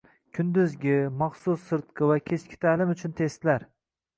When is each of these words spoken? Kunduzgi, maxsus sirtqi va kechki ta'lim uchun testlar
Kunduzgi, 0.35 0.95
maxsus 1.19 1.67
sirtqi 1.67 2.09
va 2.13 2.17
kechki 2.31 2.61
ta'lim 2.67 2.95
uchun 2.97 3.17
testlar 3.21 3.71